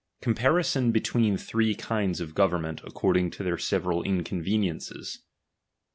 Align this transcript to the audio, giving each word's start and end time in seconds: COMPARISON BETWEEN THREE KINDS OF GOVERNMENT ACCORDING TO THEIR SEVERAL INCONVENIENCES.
COMPARISON 0.23 0.91
BETWEEN 0.91 1.37
THREE 1.37 1.75
KINDS 1.75 2.19
OF 2.21 2.33
GOVERNMENT 2.33 2.81
ACCORDING 2.83 3.29
TO 3.29 3.43
THEIR 3.43 3.59
SEVERAL 3.59 4.01
INCONVENIENCES. 4.01 5.19